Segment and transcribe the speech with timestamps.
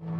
[0.00, 0.14] Hola,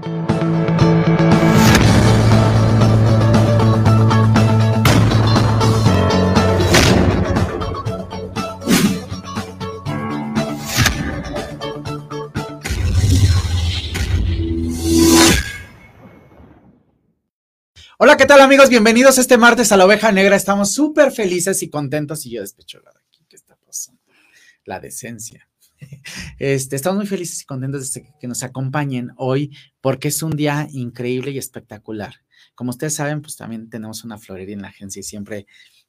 [18.17, 18.69] ¿qué tal amigos?
[18.69, 20.35] Bienvenidos este martes a la oveja negra.
[20.35, 23.25] Estamos súper felices y contentos y yo despecho la de aquí.
[23.29, 24.03] ¿Qué está pasando?
[24.65, 25.49] La decencia.
[26.39, 30.69] Este, estamos muy felices y contentos de que nos acompañen hoy porque es un día
[30.71, 32.15] increíble y espectacular.
[32.55, 35.47] Como ustedes saben, pues también tenemos una florería en la agencia y siempre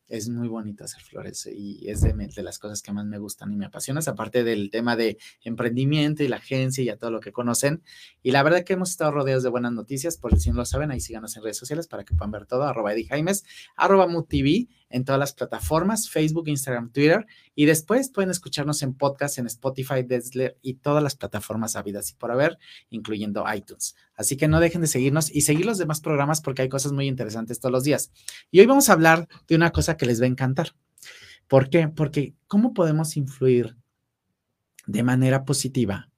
[0.10, 3.56] es muy bonito hacer flores y es de, las cosas que más me gustan y
[3.56, 7.32] me apasionan, aparte del tema de emprendimiento y la agencia y ya todo lo que
[7.32, 7.84] conocen.
[8.24, 10.92] Y la verdad que hemos estado rodeados de buenas noticias, por si no lo saben,
[10.92, 14.68] ahí síganos en redes sociales para que puedan ver todo, arroba Eddie Jaimes, arroba MUTV
[14.90, 17.26] en todas las plataformas, Facebook, Instagram, Twitter,
[17.56, 22.16] y después pueden escucharnos en podcast, en Spotify, Desler y todas las plataformas habidas y
[22.16, 22.58] por haber,
[22.90, 23.96] incluyendo iTunes.
[24.16, 27.08] Así que no dejen de seguirnos y seguir los demás programas porque hay cosas muy
[27.08, 28.12] interesantes todos los días.
[28.52, 30.76] Y hoy vamos a hablar de una cosa que les va a encantar.
[31.48, 31.88] ¿Por qué?
[31.88, 33.76] Porque ¿cómo podemos influir
[34.86, 36.10] de manera positiva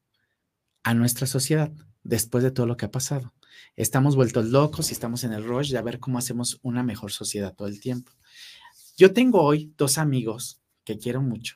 [0.83, 1.71] a nuestra sociedad
[2.03, 3.33] después de todo lo que ha pasado?
[3.75, 7.53] Estamos vueltos locos y estamos en el rush de ver cómo hacemos una mejor sociedad
[7.53, 8.11] todo el tiempo.
[9.01, 11.55] Yo tengo hoy dos amigos que quiero mucho.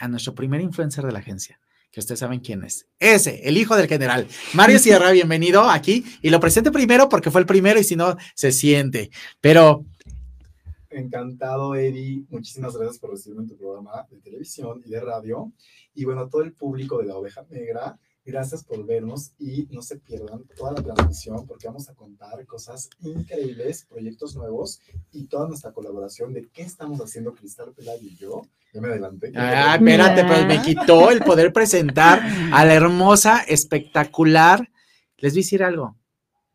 [0.00, 1.60] A nuestro primer influencer de la agencia,
[1.92, 2.88] que ustedes saben quién es.
[2.98, 4.26] Ese, el hijo del general.
[4.54, 6.04] Mario Sierra, bienvenido aquí.
[6.20, 9.10] Y lo presente primero porque fue el primero y si no, se siente.
[9.40, 9.84] Pero...
[10.90, 12.24] Encantado, Eddie.
[12.28, 15.52] Muchísimas gracias por recibirme en tu programa de televisión y de radio.
[15.94, 17.96] Y bueno, todo el público de la oveja negra
[18.28, 22.90] Gracias por vernos y no se pierdan toda la transmisión porque vamos a contar cosas
[23.00, 28.42] increíbles, proyectos nuevos y toda nuestra colaboración de qué estamos haciendo Cristal Pelayo y yo.
[28.74, 29.32] Ya me adelanté.
[29.34, 32.20] Ah, espérate, pues me quitó el poder presentar
[32.52, 34.70] a la hermosa, espectacular.
[35.16, 35.96] Les voy a decir algo.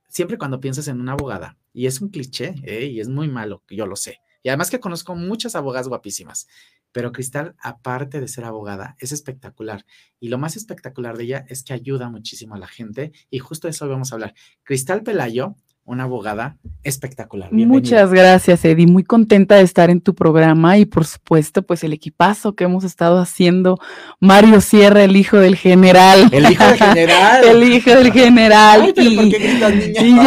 [0.08, 2.86] Siempre cuando piensas en una abogada, y es un cliché, ¿eh?
[2.86, 4.20] y es muy malo, yo lo sé.
[4.44, 6.48] Y además que conozco muchas abogadas guapísimas.
[6.94, 9.86] Pero Cristal, aparte de ser abogada, es espectacular.
[10.22, 13.12] Y lo más espectacular de ella es que ayuda muchísimo a la gente.
[13.30, 14.36] Y justo de eso vamos a hablar.
[14.64, 17.52] Cristal Pelayo una abogada espectacular.
[17.52, 18.88] Muchas gracias, Eddie.
[18.88, 22.86] Muy contenta de estar en tu programa y por supuesto, pues el equipazo que hemos
[22.86, 23.80] estado haciendo.
[24.22, 26.30] Mario Sierra, el hijo del general.
[26.32, 27.44] El hijo del general.
[27.48, 28.94] el hijo del general.
[28.96, 29.58] y, ¿por qué
[30.02, 30.22] Y, yo,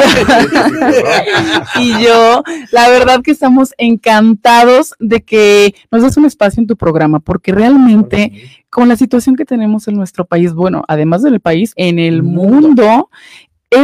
[1.81, 2.43] y yo,
[2.73, 7.53] la verdad que estamos encantados de que nos des un espacio en tu programa, porque
[7.53, 12.23] realmente con la situación que tenemos en nuestro país, bueno, además del país, en el
[12.23, 13.09] mundo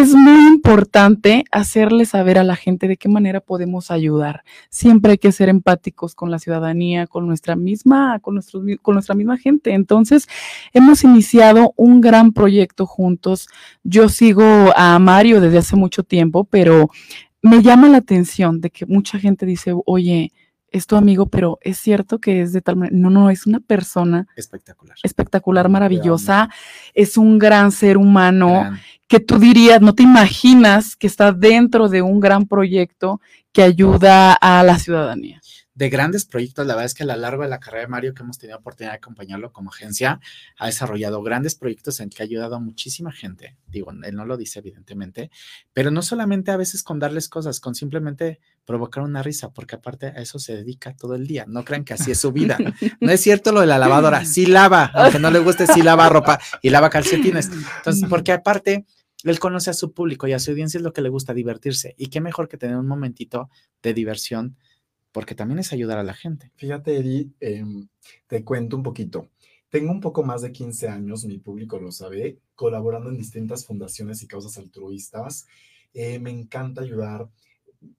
[0.01, 4.43] es muy importante hacerle saber a la gente de qué manera podemos ayudar.
[4.71, 9.15] Siempre hay que ser empáticos con la ciudadanía, con nuestra misma, con, nuestro, con nuestra
[9.15, 9.75] misma gente.
[9.75, 10.29] Entonces,
[10.73, 13.49] hemos iniciado un gran proyecto juntos.
[13.83, 16.89] Yo sigo a Mario desde hace mucho tiempo, pero
[17.43, 20.33] me llama la atención de que mucha gente dice, oye,
[20.71, 22.97] es tu amigo, pero es cierto que es de tal manera.
[22.97, 24.97] No, no, es una persona espectacular.
[25.03, 26.49] Espectacular, maravillosa.
[26.95, 28.73] Es un gran ser humano
[29.13, 33.21] que tú dirías, no te imaginas que está dentro de un gran proyecto
[33.53, 35.39] que ayuda a la ciudadanía.
[35.75, 38.15] De grandes proyectos, la verdad es que a lo largo de la carrera de Mario,
[38.15, 40.19] que hemos tenido oportunidad de acompañarlo como agencia,
[40.57, 43.59] ha desarrollado grandes proyectos en que ha ayudado a muchísima gente.
[43.67, 45.31] Digo, él no lo dice evidentemente,
[45.75, 50.07] pero no solamente a veces con darles cosas, con simplemente provocar una risa, porque aparte
[50.07, 51.45] a eso se dedica todo el día.
[51.47, 52.57] No crean que así es su vida.
[53.01, 56.09] No es cierto lo de la lavadora, sí lava, aunque no le guste, sí lava
[56.09, 57.51] ropa y lava calcetines.
[57.79, 58.87] Entonces, porque aparte
[59.25, 61.95] él conoce a su público y a su audiencia es lo que le gusta divertirse.
[61.97, 63.51] Y qué mejor que tener un momentito
[63.83, 64.57] de diversión,
[65.13, 66.51] porque también es ayudar a la gente.
[66.57, 67.89] Fíjate, Eddie, em,
[68.27, 69.29] te cuento un poquito.
[69.69, 74.23] Tengo un poco más de 15 años, mi público lo sabe, colaborando en distintas fundaciones
[74.23, 75.47] y causas altruistas.
[75.95, 77.29] Eh, me encanta ayudar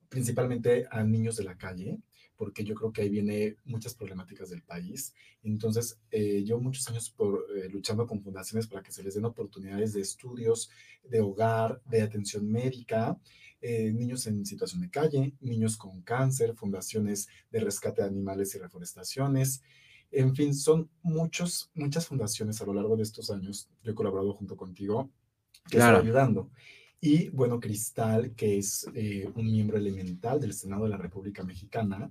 [0.09, 1.99] principalmente a niños de la calle,
[2.43, 5.15] porque yo creo que ahí viene muchas problemáticas del país.
[5.43, 9.23] Entonces, eh, yo muchos años por, eh, luchando con fundaciones para que se les den
[9.23, 10.69] oportunidades de estudios,
[11.05, 13.17] de hogar, de atención médica,
[13.61, 18.57] eh, niños en situación de calle, niños con cáncer, fundaciones de rescate de animales y
[18.57, 19.61] reforestaciones.
[20.11, 23.69] En fin, son muchos, muchas fundaciones a lo largo de estos años.
[23.83, 25.09] Yo he colaborado junto contigo
[25.69, 25.99] que claro.
[25.99, 26.51] están ayudando.
[27.05, 32.09] Y bueno, Cristal, que es eh, un miembro elemental del Senado de la República Mexicana,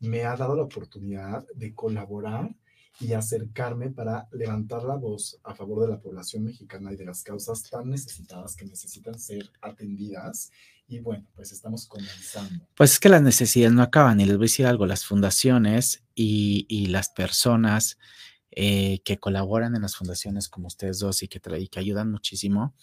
[0.00, 2.54] me ha dado la oportunidad de colaborar
[2.98, 7.22] y acercarme para levantar la voz a favor de la población mexicana y de las
[7.22, 10.50] causas tan necesitadas que necesitan ser atendidas.
[10.86, 12.66] Y bueno, pues estamos comenzando.
[12.74, 16.02] Pues es que las necesidades no acaban y les voy a decir algo, las fundaciones
[16.14, 17.96] y, y las personas
[18.52, 22.74] eh, que colaboran en las fundaciones como ustedes dos y que, que ayudan muchísimo,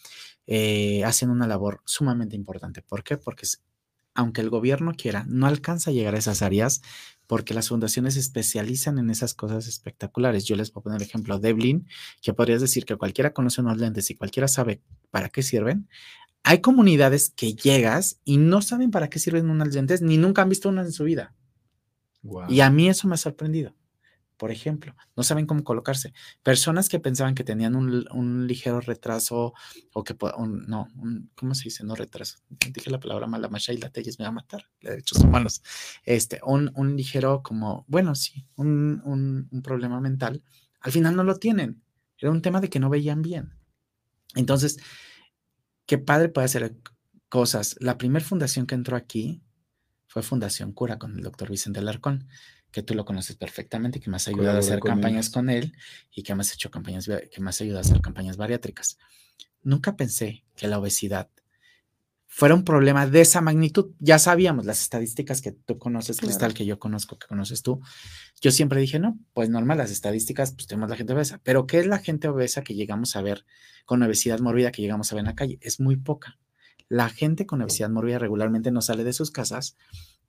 [0.46, 2.82] eh, hacen una labor sumamente importante.
[2.82, 3.18] ¿Por qué?
[3.18, 3.46] Porque
[4.18, 6.82] aunque el gobierno quiera, no alcanza a llegar a esas áreas
[7.28, 10.46] porque las fundaciones se especializan en esas cosas espectaculares.
[10.46, 11.88] Yo les puedo poner el ejemplo de Devlin,
[12.22, 14.82] que podrías decir que cualquiera conoce unos lentes y cualquiera sabe
[15.12, 15.88] para qué sirven.
[16.44, 20.50] Hay comunidades que llegas y no saben para qué sirven unos lentes ni nunca han
[20.50, 21.36] visto uno en su vida.
[22.50, 23.76] Y a mí eso me ha sorprendido
[24.38, 26.14] por ejemplo, no saben cómo colocarse.
[26.44, 29.54] Personas que pensaban que tenían un, ligero retraso
[29.94, 30.16] o que,
[30.68, 30.88] no,
[31.36, 31.84] ¿cómo se dice?
[31.84, 32.38] No retraso.
[32.50, 35.62] Dije la palabra mala, Mashaila Telles me va a matar, de derechos humanos.
[36.04, 39.02] Este, un, un ligero como, bueno, sí, un,
[39.52, 40.44] un problema mental.
[40.80, 41.82] Al final no lo tienen.
[42.18, 43.54] Era un tema de que no veían bien.
[44.36, 44.78] Entonces,
[45.86, 46.76] qué padre puede hacer
[47.30, 47.76] cosas.
[47.80, 49.42] La primera fundación que entró aquí
[50.08, 52.28] fue Fundación Cura con el doctor Vicente Alarcón
[52.78, 55.74] que tú lo conoces perfectamente, que me has ayudado a hacer campañas con él
[56.14, 59.00] y que me has hecho campañas, que me has ayudado a hacer campañas bariátricas.
[59.64, 61.28] Nunca pensé que la obesidad
[62.28, 63.96] fuera un problema de esa magnitud.
[63.98, 67.82] Ya sabíamos las estadísticas que tú conoces, Cristal, que yo conozco, que conoces tú.
[68.42, 71.42] Yo siempre dije, no, pues normal, las estadísticas, pues tenemos la gente obesa.
[71.44, 73.44] Pero ¿qué es la gente obesa que llegamos a ver
[73.86, 75.58] con obesidad mórbida que llegamos a ver en la calle?
[75.62, 76.38] Es muy poca.
[76.90, 79.78] La gente con obesidad mórbida regularmente no sale de sus casas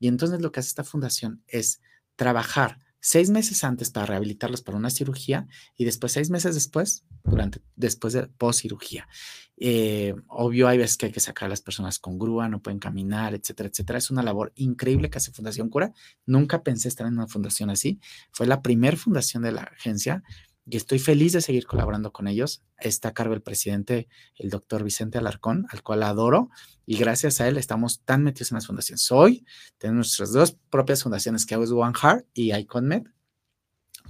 [0.00, 1.82] y entonces lo que hace esta fundación es
[2.18, 7.62] trabajar seis meses antes para rehabilitarlos para una cirugía y después seis meses después, durante,
[7.76, 9.08] después de post cirugía.
[9.56, 12.80] Eh, obvio, hay veces que hay que sacar a las personas con grúa, no pueden
[12.80, 13.98] caminar, etcétera, etcétera.
[13.98, 15.92] Es una labor increíble que hace Fundación Cura.
[16.26, 18.00] Nunca pensé estar en una fundación así.
[18.32, 20.22] Fue la primera fundación de la agencia
[20.70, 22.62] y estoy feliz de seguir colaborando con ellos.
[22.78, 26.50] Está a cargo el presidente, el doctor Vicente Alarcón, al cual adoro,
[26.84, 29.10] y gracias a él estamos tan metidos en las fundaciones.
[29.10, 29.46] Hoy
[29.78, 33.04] tenemos nuestras dos propias fundaciones, que es One Heart y IconMed,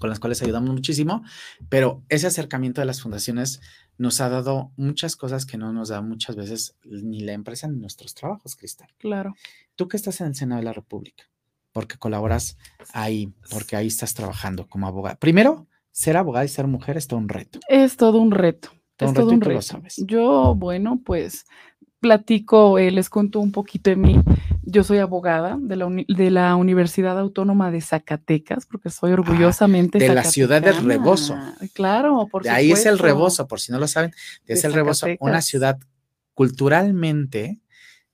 [0.00, 1.22] con las cuales ayudamos muchísimo,
[1.68, 3.60] pero ese acercamiento de las fundaciones
[3.96, 7.78] nos ha dado muchas cosas que no nos da muchas veces ni la empresa ni
[7.78, 8.88] nuestros trabajos, Cristal.
[8.98, 9.34] Claro.
[9.76, 11.24] Tú que estás en el Senado de la República,
[11.72, 12.56] porque colaboras
[12.92, 15.16] ahí, porque ahí estás trabajando como abogada.
[15.16, 15.68] Primero,
[15.98, 17.58] ser abogada y ser mujer es todo un reto.
[17.68, 18.70] Es todo un reto.
[19.00, 19.54] es todo un reto.
[19.54, 19.96] Lo sabes.
[20.06, 21.44] Yo, bueno, pues
[21.98, 24.20] platico, eh, les cuento un poquito de mí.
[24.62, 29.98] Yo soy abogada de la, de la Universidad Autónoma de Zacatecas, porque soy ah, orgullosamente.
[29.98, 31.36] de la ciudad del Rebozo.
[31.72, 34.12] Claro, por de ahí es el Rebozo, por si no lo saben.
[34.46, 35.80] Es el Rebozo, una ciudad
[36.32, 37.58] culturalmente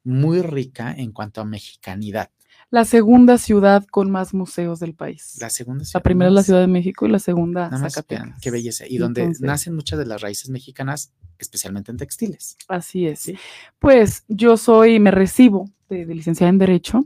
[0.05, 2.31] muy rica en cuanto a mexicanidad
[2.71, 5.37] la segunda ciudad con más museos del país.
[5.41, 6.01] La segunda ciudad.
[6.01, 8.41] La primera es la Ciudad de México y la segunda Zacatecas.
[8.41, 8.85] qué belleza.
[8.89, 12.57] Y donde nacen muchas de las raíces mexicanas, especialmente en textiles.
[12.69, 13.33] Así es.
[13.79, 17.05] Pues yo soy, me recibo de, licenciada en Derecho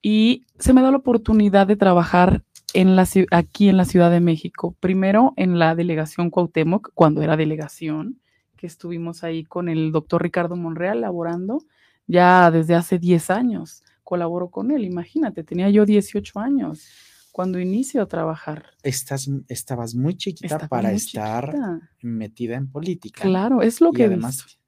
[0.00, 2.42] y se me da la oportunidad de trabajar
[2.74, 4.74] en la, aquí en la Ciudad de México.
[4.80, 8.20] Primero en la delegación Cuauhtémoc, cuando era delegación,
[8.56, 11.64] que estuvimos ahí con el doctor Ricardo Monreal laborando
[12.06, 14.84] ya desde hace 10 años colaboro con él.
[14.84, 16.86] Imagínate, tenía yo 18 años
[17.32, 18.66] cuando inicio a trabajar.
[18.82, 21.54] Estás, estabas muy chiquita para estar
[22.02, 23.22] metida en política.
[23.22, 24.58] Claro, es lo que además.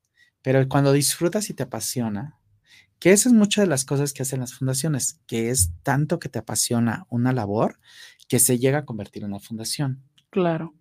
[0.43, 2.39] Pero cuando disfrutas y te apasiona,
[2.99, 6.29] que esa es muchas de las cosas que hacen las fundaciones, que es tanto que
[6.29, 7.79] te apasiona una labor
[8.29, 10.03] que se llega a convertir en una fundación.
[10.31, 10.75] Claro.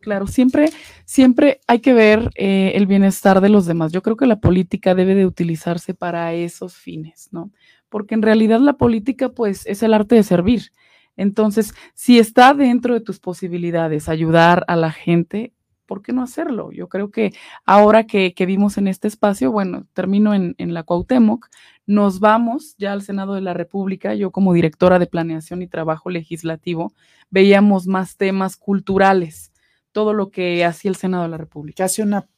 [0.00, 0.70] Claro, siempre,
[1.04, 3.92] siempre hay que ver eh, el bienestar de los demás.
[3.92, 7.50] Yo creo que la política debe de utilizarse para esos fines, ¿no?
[7.88, 10.72] Porque en realidad la política pues es el arte de servir.
[11.16, 15.54] Entonces, si está dentro de tus posibilidades ayudar a la gente,
[15.86, 16.72] ¿por qué no hacerlo?
[16.72, 17.32] Yo creo que
[17.64, 21.46] ahora que, vimos en este espacio, bueno, termino en, en, la Cuauhtémoc,
[21.86, 26.10] nos vamos ya al Senado de la República, yo como directora de Planeación y Trabajo
[26.10, 26.92] Legislativo,
[27.30, 29.52] veíamos más temas culturales,
[29.92, 31.76] todo lo que hacía el Senado de la República.
[31.76, 32.28] ¿Qué hace una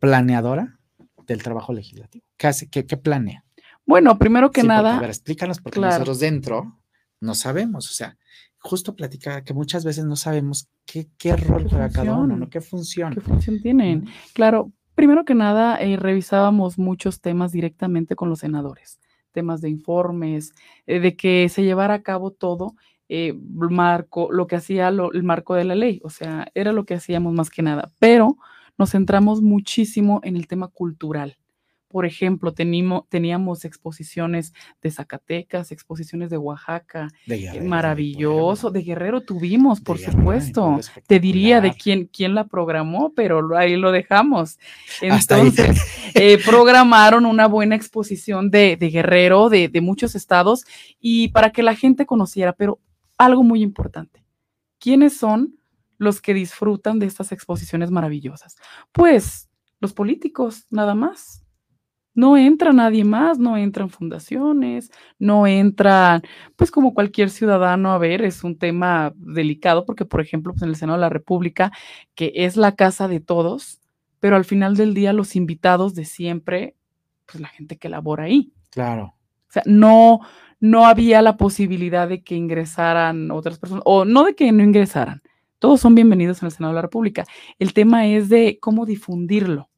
[0.00, 0.80] planeadora
[1.26, 2.24] del trabajo legislativo?
[2.36, 3.45] ¿Qué, hace, qué planea?
[3.86, 4.96] Bueno, primero que nada.
[4.96, 6.80] a ver, explícanos, porque nosotros dentro
[7.20, 8.18] no sabemos, o sea,
[8.58, 12.50] justo platicar que muchas veces no sabemos qué, qué rol juega cada uno, ¿no?
[12.50, 13.14] qué función.
[13.14, 14.08] ¿Qué función tienen?
[14.34, 18.98] Claro, primero que nada, eh, revisábamos muchos temas directamente con los senadores,
[19.30, 20.52] temas de informes,
[20.86, 22.74] eh, de que se llevara a cabo todo.
[23.08, 26.94] Eh, marco, lo que hacía el marco de la ley, o sea, era lo que
[26.94, 28.36] hacíamos más que nada, pero
[28.78, 31.36] nos centramos muchísimo en el tema cultural
[31.96, 39.96] por ejemplo, teníamos exposiciones de Zacatecas, exposiciones de Oaxaca, de maravilloso, de Guerrero tuvimos, por
[39.96, 40.78] supuesto.
[41.06, 44.58] Te diría de quién, quién la programó, pero ahí lo dejamos.
[45.00, 45.80] Entonces,
[46.12, 50.66] eh, programaron una buena exposición de, Guerrero, de, de muchos estados,
[51.00, 52.78] y para que la gente conociera, pero
[53.16, 54.22] algo muy importante,
[54.78, 55.56] ¿quiénes son
[55.96, 58.56] los que disfrutan de estas exposiciones maravillosas?
[58.92, 59.48] Pues
[59.80, 61.45] los políticos, nada más.
[62.16, 66.22] No entra nadie más, no entran fundaciones, no entran,
[66.56, 70.70] pues como cualquier ciudadano, a ver, es un tema delicado porque, por ejemplo, pues en
[70.70, 71.70] el Senado de la República,
[72.14, 73.80] que es la casa de todos,
[74.18, 76.74] pero al final del día los invitados de siempre,
[77.26, 78.52] pues la gente que labora ahí.
[78.70, 79.14] Claro.
[79.48, 80.20] O sea, no,
[80.58, 85.22] no había la posibilidad de que ingresaran otras personas, o no de que no ingresaran.
[85.58, 87.24] Todos son bienvenidos en el Senado de la República.
[87.58, 89.70] El tema es de cómo difundirlo.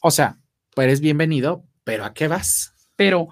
[0.00, 0.38] O sea,
[0.74, 2.74] pues eres bienvenido, pero ¿a qué vas?
[2.96, 3.28] Pero,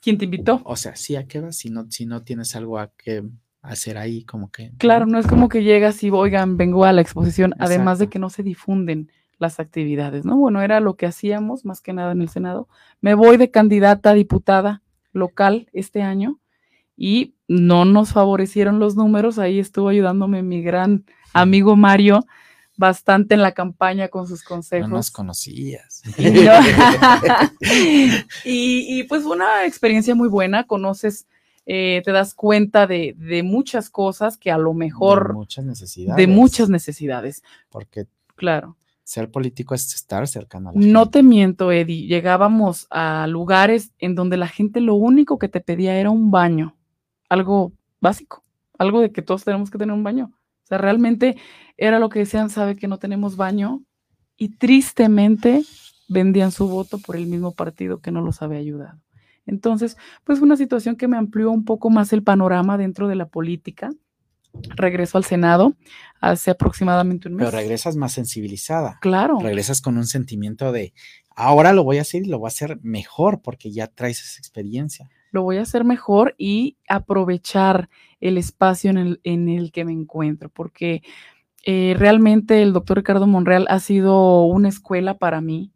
[0.00, 0.60] ¿quién te invitó?
[0.64, 1.56] O sea, sí, ¿a qué vas?
[1.56, 3.24] Si no, si no tienes algo a que
[3.62, 4.72] hacer ahí, como que.
[4.78, 8.18] Claro, no es como que llegas y, oigan, vengo a la exposición, además de que
[8.18, 10.36] no se difunden las actividades, ¿no?
[10.36, 12.68] Bueno, era lo que hacíamos más que nada en el Senado.
[13.00, 16.40] Me voy de candidata a diputada local este año
[16.96, 19.38] y no nos favorecieron los números.
[19.38, 22.26] Ahí estuvo ayudándome mi gran amigo Mario
[22.78, 24.88] bastante en la campaña con sus consejos.
[24.88, 26.02] No nos conocías.
[28.44, 31.26] Y, pues fue una experiencia muy buena, conoces,
[31.66, 35.28] eh, te das cuenta de, muchas cosas que a lo mejor...
[35.28, 36.16] De muchas necesidades.
[36.16, 37.42] De muchas necesidades.
[37.68, 38.06] Porque...
[38.36, 38.76] Claro.
[39.02, 42.06] Ser político es estar cercano a la No te miento, Eddie.
[42.06, 46.76] Llegábamos a lugares en donde la gente lo único que te pedía era un baño.
[47.28, 48.44] Algo básico.
[48.78, 50.37] Algo de que todos tenemos que tener un baño.
[50.68, 51.38] O sea, realmente
[51.78, 53.82] era lo que decían, sabe que no tenemos baño.
[54.36, 55.64] Y tristemente
[56.08, 59.00] vendían su voto por el mismo partido que no los había ayudado.
[59.46, 63.26] Entonces, pues una situación que me amplió un poco más el panorama dentro de la
[63.26, 63.90] política
[64.76, 65.74] regreso al Senado
[66.20, 67.46] hace aproximadamente un mes.
[67.46, 68.98] Pero regresas más sensibilizada.
[69.00, 69.38] Claro.
[69.40, 70.92] Regresas con un sentimiento de,
[71.34, 74.38] ahora lo voy a hacer y lo voy a hacer mejor porque ya traes esa
[74.38, 75.08] experiencia.
[75.30, 77.88] Lo voy a hacer mejor y aprovechar
[78.20, 81.02] el espacio en el, en el que me encuentro, porque
[81.64, 85.72] eh, realmente el doctor Ricardo Monreal ha sido una escuela para mí.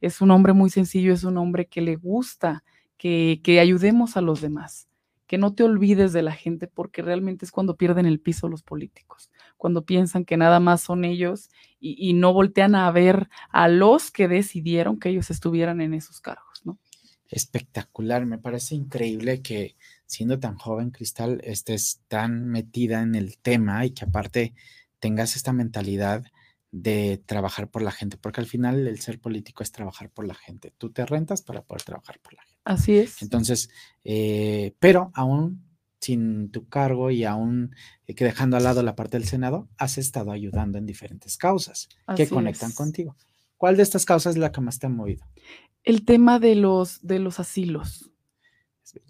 [0.00, 2.64] Es un hombre muy sencillo, es un hombre que le gusta
[2.98, 4.88] que, que ayudemos a los demás
[5.26, 8.62] que no te olvides de la gente porque realmente es cuando pierden el piso los
[8.62, 14.10] políticos, cuando piensan que nada más son ellos y, no voltean a ver a los
[14.10, 16.45] que decidieron que ellos estuvieran en esos cargos.
[17.30, 23.84] Espectacular, me parece increíble que siendo tan joven, Cristal, estés tan metida en el tema
[23.84, 24.54] y que aparte
[24.98, 26.24] tengas esta mentalidad
[26.72, 30.34] de trabajar por la gente, porque al final el ser político es trabajar por la
[30.34, 30.72] gente.
[30.76, 32.60] Tú te rentas para poder trabajar por la gente.
[32.64, 33.22] Así es.
[33.22, 33.70] Entonces,
[34.04, 35.66] eh, pero aún
[36.00, 37.74] sin tu cargo y aún
[38.06, 41.88] eh, que dejando al lado la parte del Senado, has estado ayudando en diferentes causas
[42.16, 43.16] que conectan contigo.
[43.56, 45.26] ¿Cuál de estas causas es la que más te ha movido?
[45.86, 48.10] El tema de los, de los asilos.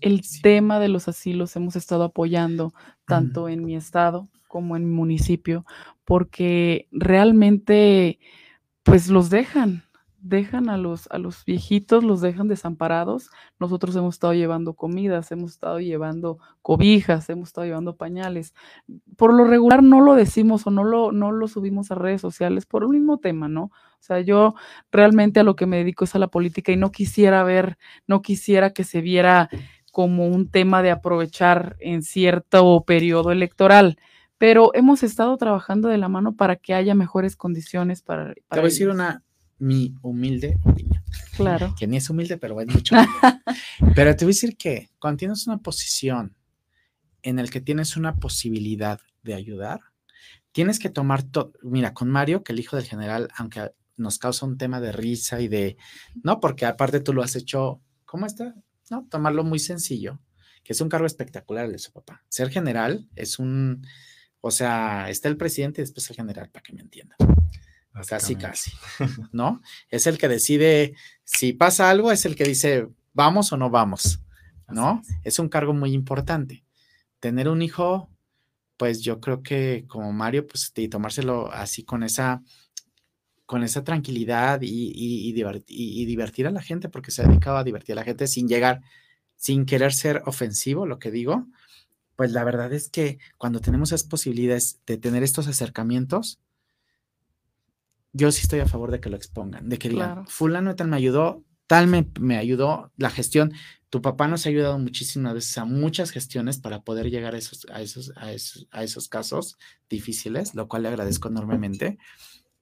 [0.00, 2.74] El tema de los asilos hemos estado apoyando
[3.06, 5.64] tanto en mi estado como en mi municipio,
[6.04, 8.20] porque realmente
[8.82, 9.85] pues los dejan,
[10.28, 13.30] dejan a los, a los viejitos, los dejan desamparados.
[13.58, 18.54] Nosotros hemos estado llevando comidas, hemos estado llevando cobijas, hemos estado llevando pañales.
[19.16, 22.66] Por lo regular no lo decimos o no lo, no lo subimos a redes sociales
[22.66, 23.64] por un mismo tema, ¿no?
[23.64, 24.54] O sea, yo
[24.90, 28.22] realmente a lo que me dedico es a la política y no quisiera ver, no
[28.22, 29.48] quisiera que se viera
[29.92, 33.96] como un tema de aprovechar en cierto periodo electoral
[34.38, 38.34] pero hemos estado trabajando de la mano para que haya mejores condiciones para...
[38.34, 39.22] Te voy a decir una,
[39.58, 41.02] mi humilde opinión.
[41.36, 41.74] Claro.
[41.78, 42.94] Que ni es humilde, pero es mucho.
[43.94, 46.36] pero te voy a decir que cuando tienes una posición
[47.22, 49.80] en el que tienes una posibilidad de ayudar,
[50.52, 51.52] tienes que tomar todo.
[51.62, 55.40] Mira, con Mario, que el hijo del general, aunque nos causa un tema de risa
[55.40, 55.76] y de,
[56.22, 58.54] no, porque aparte tú lo has hecho, ¿cómo está?
[58.90, 60.20] No, tomarlo muy sencillo,
[60.62, 62.24] que es un cargo espectacular el de su papá.
[62.28, 63.86] Ser general es un,
[64.40, 67.18] o sea, está el presidente y después el general, para que me entiendan.
[68.06, 68.72] Casi, casi,
[69.32, 69.62] ¿no?
[69.90, 74.20] Es el que decide si pasa algo, es el que dice vamos o no vamos,
[74.68, 75.02] ¿no?
[75.24, 76.64] Es un cargo muy importante.
[77.20, 78.10] Tener un hijo,
[78.76, 82.42] pues yo creo que como Mario, pues y tomárselo así con esa,
[83.46, 87.64] con esa tranquilidad y, y, y, divertir a la gente, porque se ha dedicado a
[87.64, 88.82] divertir a la gente sin llegar,
[89.36, 91.46] sin querer ser ofensivo, lo que digo,
[92.16, 96.40] pues la verdad es que cuando tenemos esas posibilidades de tener estos acercamientos,
[98.16, 100.96] yo sí estoy a favor de que lo expongan, de que digan, fulano tal me
[100.96, 103.52] ayudó, tal me, me, ayudó, la gestión,
[103.90, 107.66] tu papá nos ha ayudado muchísimas veces a muchas gestiones para poder llegar a esos,
[107.70, 109.58] a esos, a esos, a esos casos
[109.90, 111.98] difíciles, lo cual le agradezco enormemente.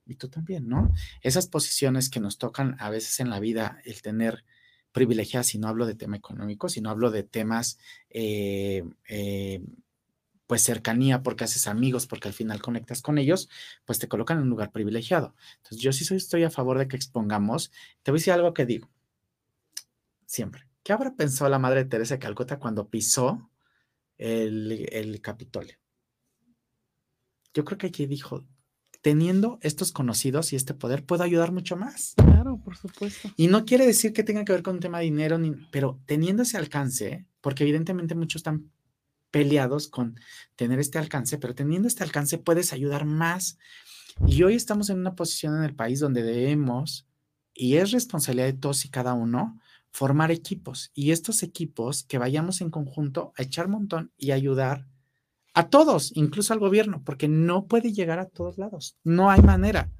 [0.06, 0.92] Y tú también, ¿no?
[1.23, 4.44] Esas posiciones que nos tocan a veces en la vida, el tener
[4.92, 7.78] privilegiadas, si no hablo de tema económico, sino hablo de temas
[8.11, 9.61] eh, eh,
[10.46, 13.48] pues cercanía, porque haces amigos, porque al final conectas con ellos,
[13.84, 15.34] pues te colocan en un lugar privilegiado.
[15.56, 17.70] Entonces, yo sí soy, estoy a favor de que expongamos.
[18.02, 18.90] Te voy a decir algo que digo
[20.26, 20.66] siempre.
[20.82, 23.50] ¿Qué habrá pensado la madre de Teresa de Calcuta cuando pisó
[24.18, 25.76] el, el Capitolio?
[27.54, 28.44] Yo creo que aquí dijo,
[29.00, 32.14] teniendo estos conocidos y este poder, puedo ayudar mucho más.
[32.16, 33.30] Claro, por supuesto.
[33.36, 36.00] Y no quiere decir que tenga que ver con un tema de dinero, ni, pero
[36.04, 38.70] teniendo ese alcance, porque evidentemente muchos están
[39.34, 40.14] peleados con
[40.54, 43.58] tener este alcance, pero teniendo este alcance puedes ayudar más.
[44.28, 47.08] Y hoy estamos en una posición en el país donde debemos,
[47.52, 49.58] y es responsabilidad de todos y cada uno,
[49.90, 50.92] formar equipos.
[50.94, 54.86] Y estos equipos que vayamos en conjunto a echar montón y ayudar
[55.52, 58.98] a todos, incluso al gobierno, porque no puede llegar a todos lados.
[59.02, 59.90] No hay manera.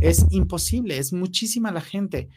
[0.00, 2.30] Es imposible, es muchísima la gente.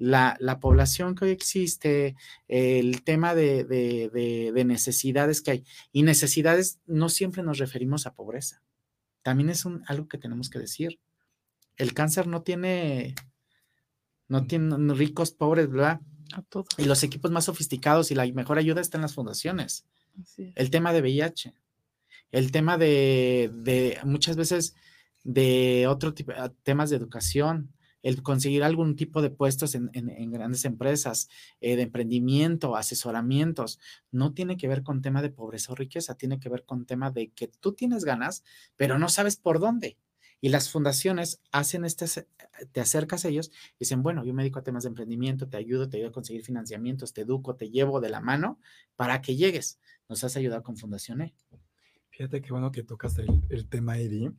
[0.00, 2.16] La, población que hoy existe,
[2.48, 5.64] el tema de, de, necesidades que hay.
[5.92, 8.62] Y necesidades no siempre nos referimos a pobreza.
[9.22, 10.98] También es un, algo que tenemos que decir.
[11.76, 13.14] El cáncer no tiene,
[14.26, 16.00] no tiene ricos, pobres, ¿verdad?
[16.32, 16.66] A todos.
[16.78, 19.84] Y los equipos más sofisticados y la mejor ayuda está en las fundaciones.
[20.56, 21.54] El tema de VIH
[22.32, 24.74] el tema de, muchas veces
[25.24, 29.90] de otro tipo, temas de educación, el conseguir algún tipo de puestos en,
[30.30, 31.28] grandes empresas,
[31.60, 33.78] eh, de emprendimiento, asesoramientos,
[34.10, 37.10] no tiene que ver con tema de pobreza o riqueza, tiene que ver con tema
[37.10, 38.44] de que tú tienes ganas,
[38.76, 39.96] pero no sabes por dónde.
[40.42, 42.06] Y las fundaciones hacen este,
[42.72, 45.88] te acercas a ellos dicen, bueno, yo me dedico a temas de emprendimiento, te ayudo,
[45.88, 48.58] te ayudo a conseguir financiamientos, te educo, te llevo de la mano
[48.96, 49.78] para que llegues.
[50.08, 51.34] Nos has ayudado con Fundación E.
[52.10, 54.32] Fíjate qué bueno que tocas el, tema, Eddie,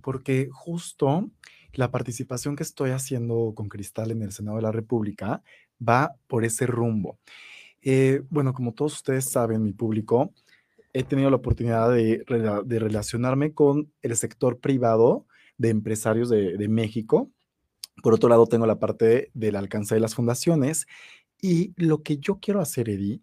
[0.00, 1.30] porque justo
[1.74, 5.42] la participación que estoy haciendo con Cristal en el Senado de la República
[5.86, 7.18] va por ese rumbo.
[7.82, 10.32] Eh, bueno, como todos ustedes saben, mi público,
[10.92, 12.22] he tenido la oportunidad de,
[12.78, 15.26] relacionarme con el sector privado
[15.58, 17.30] de empresarios de, de, México.
[18.02, 20.86] Por otro lado, tengo la parte del alcance de las fundaciones.
[21.40, 23.20] Y lo que yo quiero hacer, Eddie,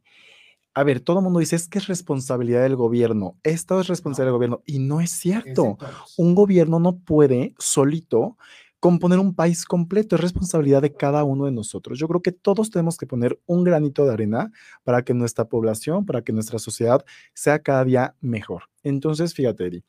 [0.79, 4.27] a ver, todo el mundo dice, es que es responsabilidad del gobierno, esto es responsabilidad
[4.27, 5.77] del gobierno, y no es cierto.
[6.15, 8.37] un gobierno no puede solito
[8.79, 11.99] componer un país completo, es responsabilidad de cada uno de nosotros.
[11.99, 14.53] Yo creo que todos tenemos que poner un granito de arena
[14.85, 18.63] para que nuestra población, para que nuestra sociedad sea cada día mejor.
[18.81, 19.83] Entonces, fíjate, Eddie,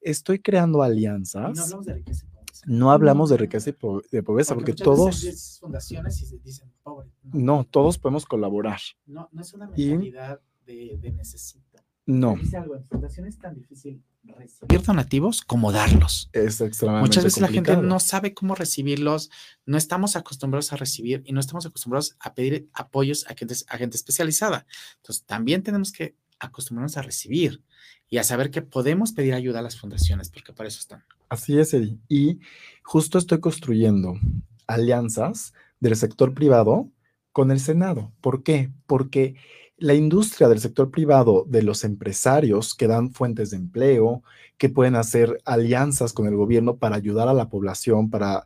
[0.00, 1.56] estoy creando alianzas.
[1.56, 2.31] no hablamos de riqueza
[2.64, 3.76] no hablamos de riqueza y
[4.10, 5.58] de pobreza, porque, todos...
[5.60, 7.10] fundaciones y dicen pobre.
[7.22, 7.64] No.
[7.64, 8.80] todos podemos colaborar.
[9.06, 11.80] No, no es una mentalidad de, de, necesito.
[12.06, 12.36] No.
[12.36, 16.30] Dice algo, en fundaciones es tan difícil recibir donativos como darlos.
[16.32, 19.30] Es extremadamente Muchas veces la gente no sabe cómo recibirlos,
[19.66, 23.76] no estamos acostumbrados a recibir y no estamos acostumbrados a pedir apoyos a gente, a
[23.76, 24.66] gente especializada.
[24.96, 27.62] Entonces, también tenemos que acostumbrarnos a recibir
[28.08, 31.04] y a saber que podemos pedir ayuda a las fundaciones, porque para eso están.
[31.32, 31.74] Así es.
[32.10, 32.40] Y
[32.82, 34.18] justo estoy construyendo
[34.66, 36.90] alianzas del sector privado
[37.32, 38.12] con el Senado.
[38.20, 38.70] ¿Por qué?
[38.86, 39.36] Porque
[39.78, 44.22] la industria del sector privado, de los empresarios que dan fuentes de empleo,
[44.58, 48.44] que pueden hacer alianzas con el gobierno para ayudar a la población, para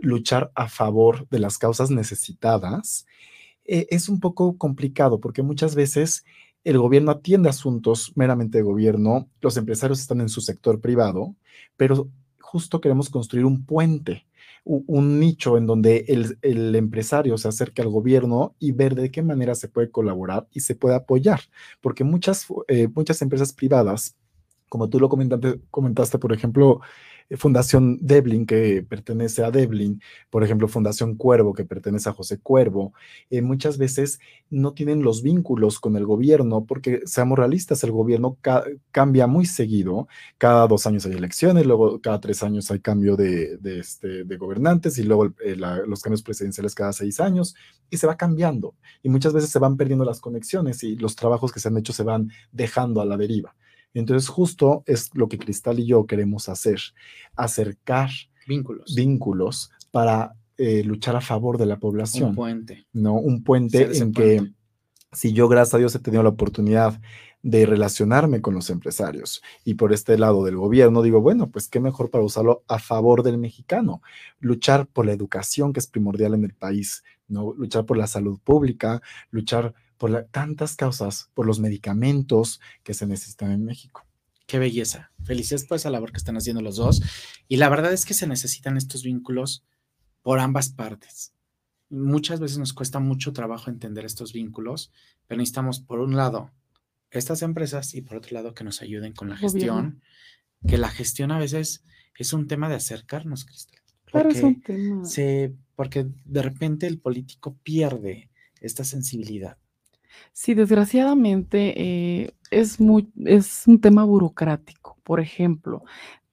[0.00, 3.04] luchar a favor de las causas necesitadas,
[3.66, 6.24] eh, es un poco complicado porque muchas veces
[6.64, 11.36] el gobierno atiende asuntos meramente de gobierno, los empresarios están en su sector privado,
[11.76, 12.08] pero
[12.52, 14.26] justo queremos construir un puente,
[14.62, 16.04] un, nicho en donde
[16.42, 20.60] el, empresario se acerque al gobierno y ver de qué manera se puede colaborar y
[20.60, 21.40] se puede apoyar,
[21.80, 24.16] porque muchas, eh, muchas empresas privadas,
[24.68, 26.82] como tú lo comentaste, comentaste por ejemplo,
[27.36, 32.92] Fundación Deblin, que pertenece a Deblin, por ejemplo, Fundación Cuervo, que pertenece a José Cuervo,
[33.30, 38.38] eh, muchas veces no tienen los vínculos con el gobierno, porque seamos realistas, el gobierno
[38.90, 43.58] cambia muy seguido, cada dos años hay elecciones, luego cada tres años hay cambio de,
[43.78, 47.54] este, de gobernantes y luego eh, los cambios presidenciales cada seis años,
[47.90, 51.52] y se va cambiando, y muchas veces se van perdiendo las conexiones y los trabajos
[51.52, 53.54] que se han hecho se van dejando a la deriva.
[53.94, 56.80] Entonces, justo es lo que Cristal y yo queremos hacer,
[57.36, 58.10] acercar
[58.46, 62.30] vínculos, vínculos para eh, luchar a favor de la población.
[62.30, 62.86] Un puente.
[62.92, 64.52] No, un puente en que
[65.12, 67.00] si yo, gracias a Dios, he tenido la oportunidad
[67.42, 71.80] de relacionarme con los empresarios y por este lado del gobierno, digo, bueno, pues qué
[71.80, 74.00] mejor para usarlo a favor del mexicano,
[74.38, 77.52] luchar por la educación que es primordial en el país, ¿no?
[77.54, 83.52] luchar por la salud pública, luchar por tantas causas, por los medicamentos que se necesitan
[83.52, 84.04] en México.
[84.48, 85.12] Qué belleza.
[85.22, 87.00] Felicidades por esa labor que están haciendo los dos.
[87.46, 89.64] Y la verdad es que se necesitan estos vínculos
[90.20, 91.34] por ambas partes.
[91.88, 94.90] Muchas veces nos cuesta mucho trabajo entender estos vínculos,
[95.28, 96.50] pero necesitamos, por un lado,
[97.12, 100.02] estas empresas y por otro lado que nos ayuden con la gestión,
[100.66, 101.84] que la gestión a veces
[102.18, 103.80] es un tema de acercarnos, Cristal.
[104.06, 105.04] Claro, es un tema.
[105.76, 109.58] porque de repente el político pierde esta sensibilidad.
[110.32, 114.98] Sí, desgraciadamente eh, es, muy, es un tema burocrático.
[115.02, 115.84] Por ejemplo,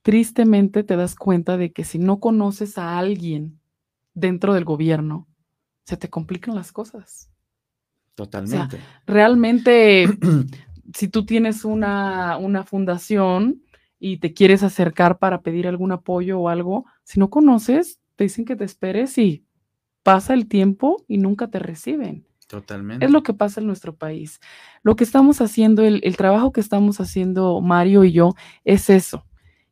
[0.01, 3.59] tristemente te das cuenta de que si no conoces a alguien
[4.13, 5.27] dentro del gobierno,
[5.85, 7.29] se te complican las cosas.
[8.15, 8.79] Totalmente.
[9.05, 10.05] realmente,
[10.93, 13.63] si tú tienes una, una fundación
[13.97, 18.45] y te quieres acercar para pedir algún apoyo o algo, si no conoces, te dicen
[18.45, 19.45] que te esperes y
[20.03, 22.28] pasa el tiempo y nunca te reciben.
[22.49, 23.05] Totalmente.
[23.05, 24.39] Es lo que pasa en nuestro país.
[24.81, 28.33] Lo que estamos haciendo, el, el, trabajo que estamos haciendo Mario y yo,
[28.65, 29.23] es eso,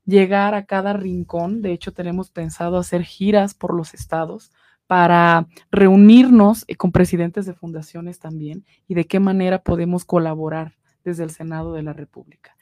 [0.06, 1.64] llegar a cada rincón.
[1.64, 4.52] De hecho, tenemos pensado hacer giras por los estados
[4.86, 11.24] para reunirnos eh, con presidentes de fundaciones también y de qué manera podemos colaborar desde
[11.24, 12.57] el Senado de la República.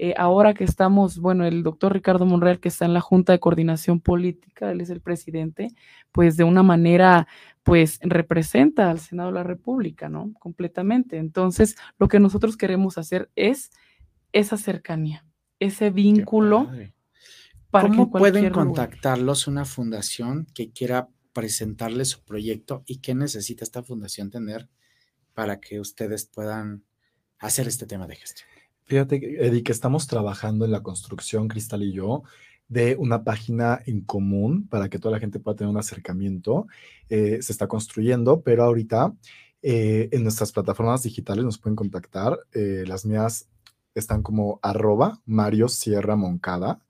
[0.00, 3.40] Eh, ahora que estamos, bueno, el doctor Ricardo Monreal, que está en la Junta de
[3.40, 5.74] Coordinación Política, él es el presidente,
[6.12, 7.26] pues de una manera,
[7.64, 10.32] pues representa al Senado de la República, ¿no?
[10.38, 11.16] Completamente.
[11.16, 13.72] Entonces, lo que nosotros queremos hacer es
[14.30, 15.26] esa cercanía,
[15.58, 16.70] ese vínculo.
[17.70, 23.82] Para ¿Cómo pueden contactarlos una fundación que quiera presentarle su proyecto y qué necesita esta
[23.82, 24.68] fundación tener
[25.34, 26.84] para que ustedes puedan
[27.40, 28.57] hacer este tema de gestión?
[28.88, 32.22] Fíjate, Eddie, que estamos trabajando en la construcción, Cristal y yo,
[32.68, 36.66] de una página en común para que toda la gente pueda tener un acercamiento.
[37.10, 39.14] Eh, se está construyendo, pero ahorita
[39.60, 42.38] eh, en nuestras plataformas digitales nos pueden contactar.
[42.52, 43.50] Eh, las mías
[43.94, 46.80] están como arroba Mario Sierra Moncada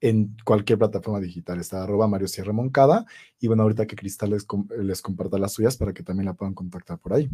[0.00, 1.60] en cualquier plataforma digital.
[1.60, 3.04] Está arroba Mario Sierra Moncada.
[3.38, 4.46] Y bueno, ahorita que Cristal les,
[4.78, 7.28] les, comparta las suyas para que también la puedan contactar por ahí.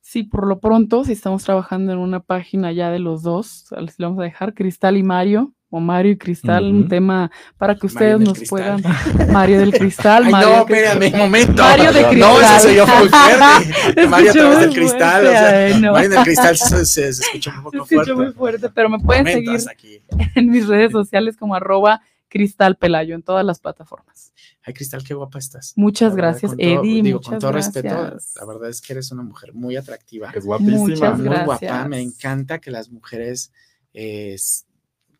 [0.00, 3.96] Sí, por lo pronto, si estamos trabajando en una página ya de los dos, les
[3.98, 5.55] vamos a dejar Cristal y Mario.
[5.76, 8.82] O Mario y Cristal, un tema para que ustedes nos puedan.
[9.30, 10.24] Mario del Cristal.
[10.24, 11.62] Ay, Mario no, espérame, un momento.
[11.62, 12.18] Mario de Cristal.
[12.18, 14.06] No, eso soy yo muy fuerte.
[14.08, 15.26] Mario a través del Cristal.
[15.26, 15.92] O sea, no.
[15.92, 18.14] Mario del Cristal se, se, se, escucha un poco se fuerte.
[18.14, 20.00] muy fuerte, pero me pueden seguir aquí.
[20.34, 24.32] en mis redes sociales como arroba Cristal Pelayo en todas las plataformas.
[24.62, 25.74] Ay, Cristal, qué guapa estás.
[25.76, 27.02] Muchas gracias, Eddie.
[27.02, 27.74] Digo, muchas con todo gracias.
[27.74, 30.30] respeto, la verdad es que eres una mujer muy atractiva.
[30.34, 30.78] Es guapísima.
[30.78, 31.44] Muchas muy gracias.
[31.70, 31.88] guapa.
[31.88, 33.52] Me encanta que las mujeres
[33.98, 34.36] eh,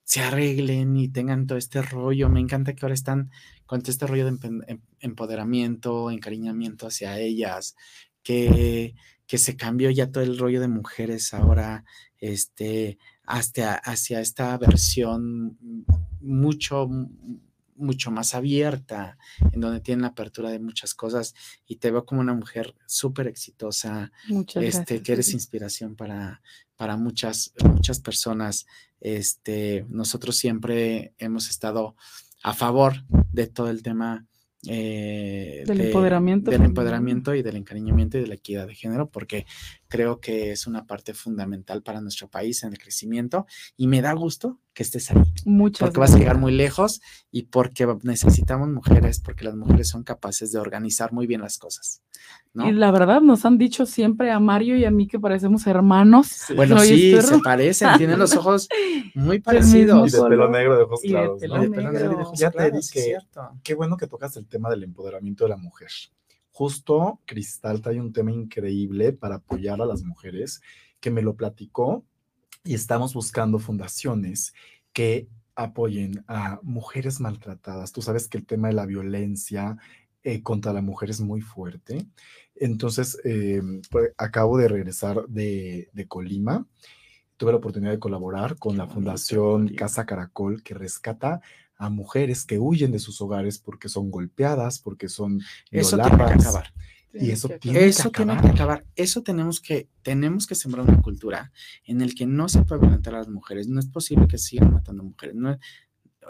[0.06, 2.28] se arreglen y tengan todo este rollo.
[2.28, 3.30] Me encanta que ahora están
[3.66, 7.74] con todo este rollo de em, empoderamiento, encariñamiento hacia ellas,
[8.22, 8.94] que,
[9.26, 11.84] que se cambió ya todo el rollo de mujeres ahora,
[12.18, 15.58] este, hasta hacia esta versión
[16.20, 16.88] mucho,
[17.78, 19.18] mucho más abierta,
[19.52, 21.34] en donde tienen la apertura de muchas cosas
[21.66, 25.00] y te veo como una mujer súper exitosa, Muchas este, gracias.
[25.02, 26.42] que eres inspiración para,
[26.76, 28.66] para muchas, muchas personas.
[29.00, 31.96] Este, nosotros siempre hemos estado
[32.42, 34.26] a favor de todo el tema
[34.68, 39.08] eh, Del de- empoderamiento del empoderamiento y del encariñamiento y de la equidad de género,
[39.10, 39.46] porque
[39.88, 43.46] creo que es una parte fundamental para nuestro país en el crecimiento
[43.76, 46.42] y me da gusto que estés ahí, Muchas porque vas a llegar gracias.
[46.42, 51.40] muy lejos y porque necesitamos mujeres, porque las mujeres son capaces de organizar muy bien
[51.40, 52.02] las cosas.
[52.52, 52.68] ¿no?
[52.68, 56.44] Y la verdad, nos han dicho siempre a Mario y a mí que parecemos hermanos.
[56.54, 58.68] Bueno, Oye, sí, se parecen, tienen los ojos
[59.14, 60.12] muy mismo Y parecidos.
[60.12, 61.62] de pelo negro de ojos de claros, pelo ¿no?
[61.62, 63.16] De pelo negro y de ojos Ya te dije.
[63.62, 65.88] Qué bueno que tocas el tema del empoderamiento de la mujer.
[66.56, 70.62] Justo Cristal trae un tema increíble para apoyar a las mujeres
[71.00, 72.02] que me lo platicó
[72.64, 74.54] y estamos buscando fundaciones
[74.94, 77.92] que apoyen a mujeres maltratadas.
[77.92, 79.76] Tú sabes que el tema de la violencia
[80.22, 82.06] eh, contra la mujer es muy fuerte.
[82.54, 86.66] Entonces, eh, pues, acabo de regresar de, de Colima.
[87.36, 89.68] Tuve la oportunidad de colaborar con la bonito, Fundación.
[89.74, 91.42] Casa Caracol, que rescata
[91.76, 96.16] a mujeres que huyen de sus hogares porque son golpeadas, porque son Eso tiene que
[96.16, 96.46] violadas.
[96.46, 96.72] acabar.
[97.18, 98.54] Y eso que tiene que Eso tiene que acabar.
[98.54, 98.86] acabar.
[98.94, 101.50] Eso tenemos que, tenemos que sembrar una cultura
[101.84, 103.68] en el que no se puede violentar a las mujeres.
[103.68, 105.34] No es posible que sigan matando mujeres.
[105.34, 105.58] No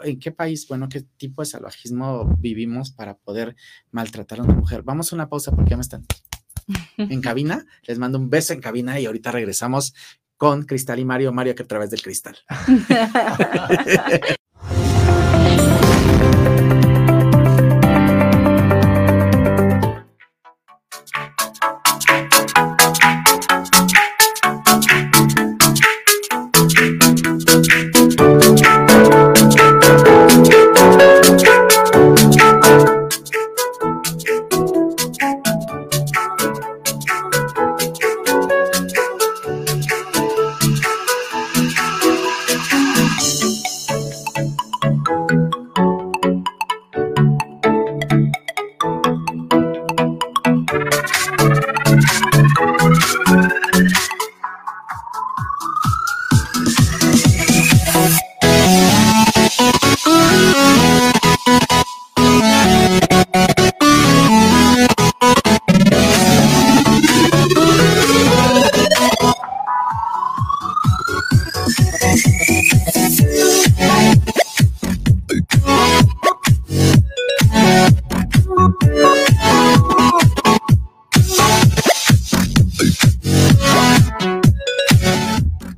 [0.03, 3.55] ¿En qué país, bueno, qué tipo de salvajismo vivimos para poder
[3.91, 4.83] maltratar a una mujer?
[4.83, 6.05] Vamos a una pausa porque ya me están
[6.97, 7.65] en cabina.
[7.87, 9.93] Les mando un beso en cabina y ahorita regresamos
[10.37, 11.33] con Cristal y Mario.
[11.33, 12.37] Mario que a través del cristal.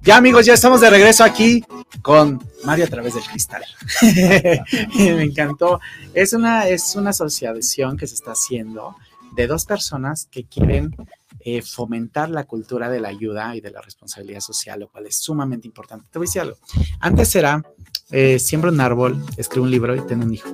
[0.10, 1.64] Ya amigos, ya estamos de regreso aquí
[2.02, 3.64] con Mario a través del cristal.
[4.98, 5.80] Me encantó.
[6.16, 8.96] Es una, es una asociación que se está haciendo
[9.36, 10.96] de dos personas que quieren
[11.42, 15.16] eh, fomentar la cultura de la ayuda y de la responsabilidad social, lo cual es
[15.18, 16.08] sumamente importante.
[16.12, 16.58] Te voy a decir algo.
[17.00, 17.62] Antes era,
[18.10, 20.50] eh, siembra un árbol, escribe un libro y ten un hijo.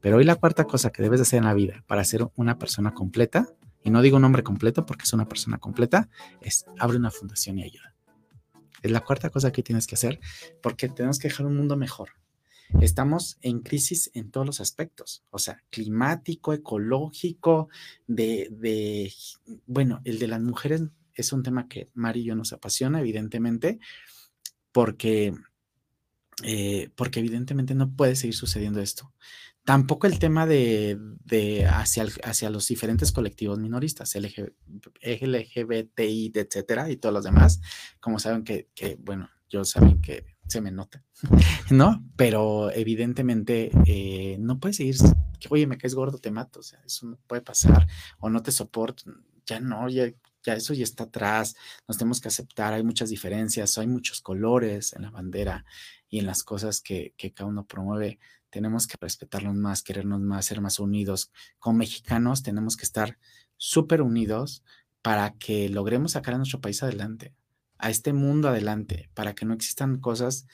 [0.00, 2.94] Pero hoy la cuarta cosa que debes hacer en la vida para ser una persona
[2.94, 3.46] completa,
[3.84, 6.08] y no digo un hombre completo porque es una persona completa,
[6.40, 7.89] es abre una fundación y ayuda.
[8.82, 10.20] Es la cuarta cosa que tienes que hacer
[10.62, 12.10] porque tenemos que dejar un mundo mejor.
[12.80, 17.68] Estamos en crisis en todos los aspectos, o sea, climático, ecológico,
[18.06, 19.12] de, de,
[19.66, 20.82] bueno, el de las mujeres
[21.14, 23.80] es un tema que Mari y yo nos apasiona, evidentemente,
[24.72, 25.34] porque,
[26.44, 29.12] eh, porque evidentemente no puede seguir sucediendo esto.
[29.64, 34.52] Tampoco el tema de, de hacia, hacia, los diferentes colectivos minoristas, LG,
[35.02, 37.60] LGBTI, etcétera, y todos los demás,
[38.00, 41.04] como saben que, que, bueno, yo saben que se me nota,
[41.70, 42.04] ¿no?
[42.16, 44.96] Pero evidentemente eh, no puedes seguir,
[45.38, 47.86] que, oye, me caes gordo, te mato, o sea, eso no puede pasar,
[48.18, 49.04] o no te soporto,
[49.46, 50.10] ya no, ya,
[50.42, 51.54] ya eso ya está atrás,
[51.86, 55.64] nos tenemos que aceptar, hay muchas diferencias, hay muchos colores en la bandera
[56.08, 58.18] y en las cosas que, que cada uno promueve
[58.50, 61.30] tenemos que respetarnos más, querernos más, ser más unidos.
[61.58, 63.18] Como mexicanos tenemos que estar
[63.56, 64.62] súper unidos
[65.02, 67.34] para que logremos sacar a nuestro país adelante,
[67.78, 70.46] a este mundo adelante, para que no existan cosas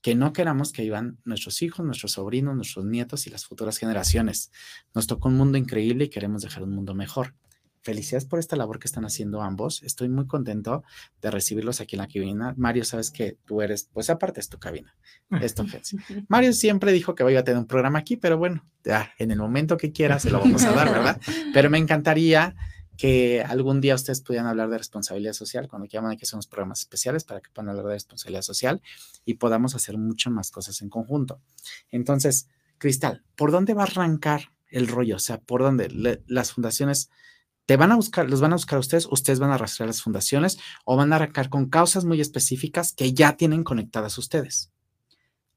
[0.00, 4.50] que no queramos que vivan nuestros hijos, nuestros sobrinos, nuestros nietos y las futuras generaciones.
[4.94, 7.34] Nos tocó un mundo increíble y queremos dejar un mundo mejor
[7.84, 9.82] felicidades por esta labor que están haciendo ambos.
[9.82, 10.82] Estoy muy contento
[11.20, 12.54] de recibirlos aquí en la cabina.
[12.56, 14.96] Mario, sabes que tú eres, pues aparte es tu cabina,
[15.40, 15.64] es tu
[16.28, 19.38] Mario siempre dijo que iba a tener un programa aquí, pero bueno, ya en el
[19.38, 21.20] momento que quiera se lo vamos a dar, ¿verdad?
[21.54, 22.56] Pero me encantaría
[22.96, 26.80] que algún día ustedes pudieran hablar de responsabilidad social, cuando quieran que son los programas
[26.80, 28.80] especiales para que puedan hablar de responsabilidad social
[29.24, 31.40] y podamos hacer muchas más cosas en conjunto.
[31.90, 35.16] Entonces, Cristal, ¿por dónde va a arrancar el rollo?
[35.16, 37.10] O sea, ¿por dónde las fundaciones
[37.66, 40.02] te van a buscar, los van a buscar a ustedes, ustedes van a rastrear las
[40.02, 44.70] fundaciones o van a arrancar con causas muy específicas que ya tienen conectadas ustedes.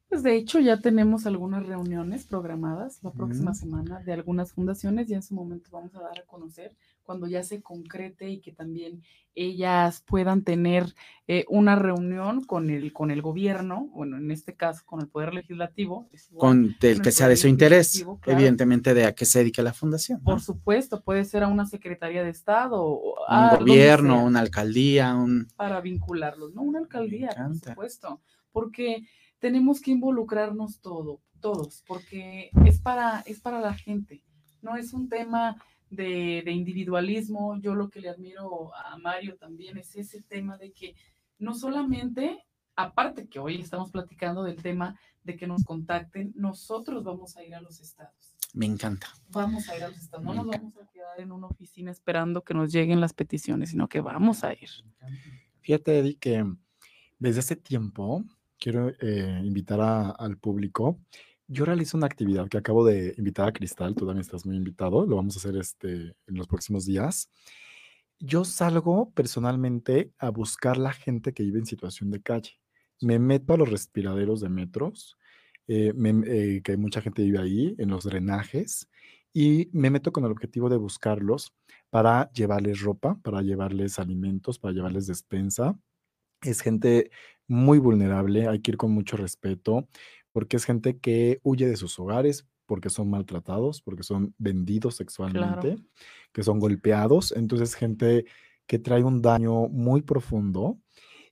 [0.09, 5.15] Pues de hecho ya tenemos algunas reuniones programadas la próxima semana de algunas fundaciones y
[5.15, 6.73] en su momento vamos a dar a conocer
[7.07, 9.01] cuando ya se concrete y que también
[9.33, 10.93] ellas puedan tener
[11.25, 15.33] eh, una reunión con el, con el gobierno, bueno, en este caso con el Poder
[15.33, 16.09] Legislativo.
[16.37, 20.21] con el que sea de su interés, evidentemente de a qué se dedica la fundación.
[20.21, 25.47] Por supuesto, puede ser a una Secretaría de Estado, un gobierno, una alcaldía, un...
[25.55, 26.63] Para vincularlos, ¿no?
[26.63, 29.07] Una alcaldía, por supuesto, porque
[29.39, 34.25] tenemos que involucrarnos todo, todos, porque es para, es para la gente,
[34.61, 35.55] no es un tema
[35.89, 37.59] de, individualismo.
[37.59, 40.95] Yo lo que le admiro a Mario también es ese tema de que
[41.39, 42.45] no solamente,
[42.75, 47.53] aparte que hoy estamos platicando del tema de que nos contacten, nosotros vamos a ir
[47.55, 48.35] a los estados.
[48.53, 49.07] Me encanta.
[49.29, 52.43] Vamos a ir a los estados, no nos vamos a quedar en una oficina esperando
[52.43, 54.69] que nos lleguen las peticiones, sino que vamos a ir.
[55.59, 56.45] Fíjate, Eddie, que
[57.19, 58.23] desde hace tiempo
[58.57, 60.99] quiero eh, invitar al público.
[61.49, 65.05] Yo realizo una actividad que acabo de invitar a Cristal, tú también estás muy invitado,
[65.05, 65.89] lo vamos a hacer este,
[66.27, 67.31] en los próximos días.
[68.19, 72.59] Yo salgo personalmente a buscar la gente que vive en situación de calle.
[72.99, 75.17] Me meto a los respiraderos de metros,
[75.67, 75.93] eh,
[76.25, 78.89] eh, que mucha gente vive ahí, en los drenajes,
[79.33, 81.53] y me meto con el objetivo de buscarlos
[81.89, 85.79] para llevarles ropa, para llevarles alimentos, para llevarles despensa.
[86.41, 87.11] Es gente
[87.47, 89.87] muy vulnerable, hay que ir con mucho respeto,
[90.37, 95.77] porque es gente que huye de sus hogares, porque son maltratados, porque son vendidos sexualmente,
[96.31, 98.23] que son golpeados, entonces gente
[98.67, 100.77] que trae un daño muy profundo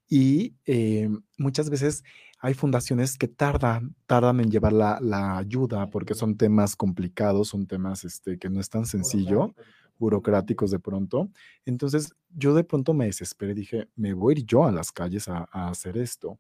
[0.10, 2.04] y eh, muchas veces
[2.40, 7.68] hay fundaciones que tardan, tardan en llevar la, la, ayuda porque son temas complicados, son
[7.68, 9.54] temas este, que no es tan sencillo
[9.98, 11.30] burocráticos de pronto.
[11.66, 15.28] Entonces yo de pronto me desesperé, dije, me voy a ir yo a las calles
[15.28, 16.40] a, hacer esto.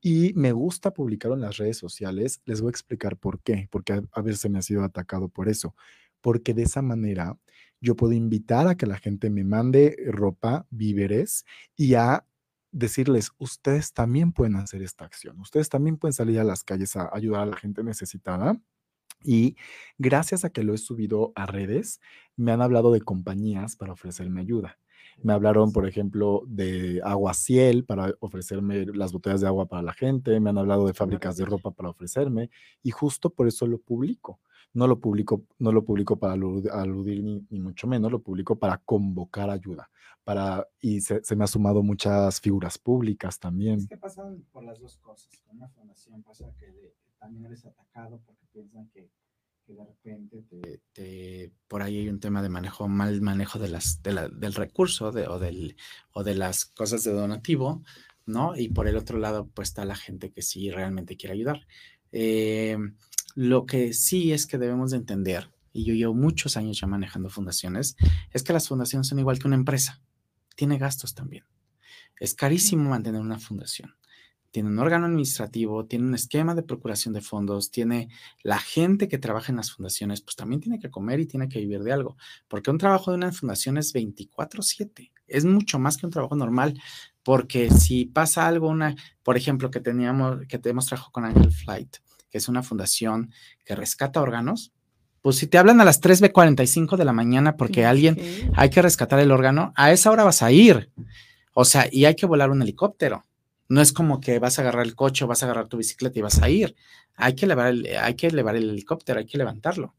[0.00, 2.40] Y me gusta publicarlo en las redes sociales.
[2.44, 5.74] Les voy a explicar por qué, porque a, veces me ha sido atacado por eso.
[6.20, 7.38] Porque de esa manera
[7.80, 11.44] yo puedo invitar a que la gente me mande ropa, víveres
[11.76, 12.26] y a
[12.72, 17.08] decirles, ustedes también pueden hacer esta acción, ustedes también pueden salir a las calles a
[17.12, 18.58] ayudar a la gente necesitada
[19.24, 19.56] y
[19.98, 22.00] gracias a que lo he subido a redes,
[22.36, 24.78] me han hablado de compañías para ofrecerme ayuda.
[25.22, 29.92] Me hablaron, por ejemplo, de Agua Ciel para ofrecerme las botellas de agua para la
[29.92, 30.38] gente.
[30.40, 32.50] Me han hablado de fábricas de ropa para ofrecerme.
[32.82, 34.40] Y justo por eso lo publico.
[34.72, 39.48] No lo publico, no lo publico para aludir ni, mucho menos, lo publico para convocar
[39.48, 39.88] ayuda.
[40.24, 43.78] Para, y se, me ha sumado muchas figuras públicas también.
[43.78, 45.38] Es que pasan por las dos cosas.
[45.46, 49.10] Con una fundación pasa que también eres atacado porque piensan que
[49.66, 50.44] que de repente
[50.92, 55.26] te, por ahí hay un tema de manejo, mal manejo de las, del recurso de,
[55.26, 55.76] o, del,
[56.12, 57.82] o de las cosas de donativo,
[58.26, 58.56] ¿no?
[58.56, 61.66] Y por el otro lado, pues está la gente que sí realmente quiere ayudar.
[62.12, 62.76] Eh,
[63.34, 67.30] lo que sí es que debemos de entender, y yo llevo muchos años ya manejando
[67.30, 67.96] fundaciones,
[68.32, 70.02] es que las fundaciones son igual que una empresa,
[70.56, 71.44] tiene gastos también.
[72.20, 73.94] Es carísimo mantener una fundación
[74.54, 78.08] tiene un órgano administrativo, tiene un esquema de procuración de fondos, tiene
[78.44, 81.58] la gente que trabaja en las fundaciones, pues también tiene que comer y tiene que
[81.58, 86.06] vivir de algo, porque un trabajo de una fundación es 24/7, es mucho más que
[86.06, 86.80] un trabajo normal,
[87.24, 91.96] porque si pasa algo, una, por ejemplo, que teníamos, que tenemos trabajo con Angel Flight,
[92.30, 93.32] que es una fundación
[93.64, 94.70] que rescata órganos,
[95.20, 98.16] pues si te hablan a las 3B45 de la mañana porque alguien
[98.54, 100.92] hay que rescatar el órgano, a esa hora vas a ir.
[101.54, 103.24] O sea, y hay que volar un helicóptero.
[103.68, 106.18] No es como que vas a agarrar el coche o vas a agarrar tu bicicleta
[106.18, 106.76] y vas a ir.
[107.14, 109.94] Hay que elevar el, hay que elevar el helicóptero, hay que levantarlo.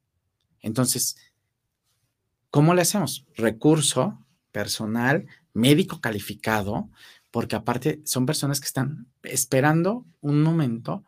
[0.62, 1.18] Entonces,
[2.50, 3.26] ¿cómo le hacemos?
[3.36, 6.90] Recurso personal, médico calificado,
[7.32, 11.04] porque aparte son personas que están esperando un momento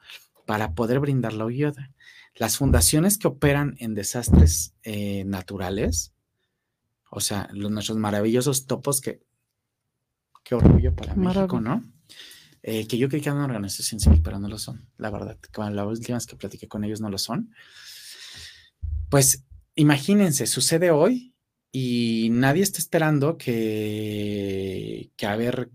[0.45, 1.91] para poder brindar la ayuda.
[2.35, 6.13] Las fundaciones que operan en desastres eh, naturales,
[7.09, 9.21] o sea, los, nuestros maravillosos topos que,
[10.43, 11.83] qué orgullo para México, ¿no?
[12.63, 15.37] Eh, que yo creí que eran una organización civil, pero no lo son, la verdad.
[15.53, 17.53] Con las últimas que platiqué con ellos no lo son.
[19.09, 19.43] Pues
[19.75, 21.33] imagínense, sucede hoy
[21.71, 25.69] y nadie está esperando que, que a ver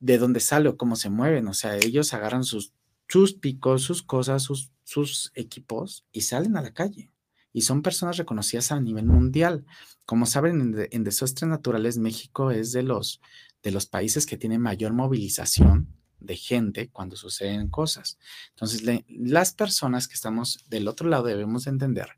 [0.00, 1.48] de dónde sale o cómo se mueven.
[1.48, 2.72] O sea, ellos agarran sus,
[3.08, 7.10] sus picos, sus cosas, sus, sus equipos y salen a la calle.
[7.52, 9.66] Y son personas reconocidas a nivel mundial.
[10.06, 13.20] Como saben, en, en desastres naturales, México es de los,
[13.62, 18.18] de los países que tiene mayor movilización de gente cuando suceden cosas.
[18.50, 22.08] Entonces, las personas que estamos del otro lado debemos entender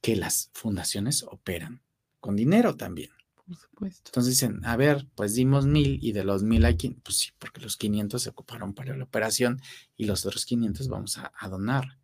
[0.00, 1.82] que las fundaciones operan
[2.20, 3.10] con dinero también.
[3.34, 4.10] Por supuesto.
[4.10, 7.60] Entonces dicen, a ver, pues dimos mil y de los mil hay, pues sí, porque
[7.60, 9.60] los 500 se ocuparon para la operación
[9.96, 11.98] y los otros 500 vamos a, a donar.